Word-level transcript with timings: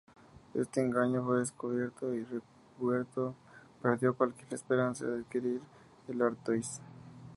Este 0.55 0.81
engaño 0.81 1.23
fue 1.23 1.37
descubierto 1.37 2.11
y 2.15 2.25
Roberto 2.79 3.35
perdió 3.83 4.15
cualquier 4.17 4.51
esperanza 4.51 5.05
de 5.05 5.19
adquirir 5.19 5.61
el 6.07 6.23
Artois. 6.23 6.81